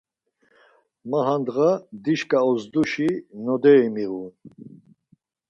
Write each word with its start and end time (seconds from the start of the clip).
Ma 1.09 1.19
handğa 1.27 1.69
dişkaş 2.03 2.43
ozduşi 2.51 3.09
noderi 3.45 3.89
miğun. 3.93 4.27